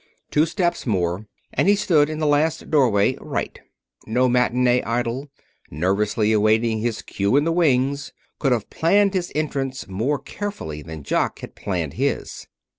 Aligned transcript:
Two 0.31 0.47
steps 0.47 0.87
more, 0.87 1.27
and 1.53 1.69
he 1.69 1.75
stood 1.75 2.09
in 2.09 2.17
the 2.17 2.25
last 2.25 2.71
doorway, 2.71 3.15
right. 3.21 3.59
No 4.07 4.27
matinee 4.27 4.81
idol, 4.81 5.29
nervously 5.69 6.31
awaiting 6.31 6.79
his 6.79 7.03
cue 7.03 7.37
in 7.37 7.43
the 7.43 7.51
wings, 7.51 8.11
could 8.39 8.51
have 8.51 8.71
planned 8.71 9.13
his 9.13 9.31
entrance 9.35 9.87
more 9.87 10.17
carefully 10.17 10.81
than 10.81 11.03
Jock 11.03 11.41
had 11.41 11.53
planned 11.53 11.93
this. 11.99 12.47